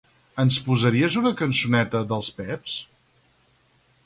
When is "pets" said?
2.39-2.81